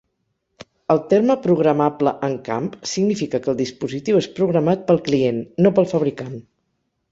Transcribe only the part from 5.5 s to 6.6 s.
no pel fabricant.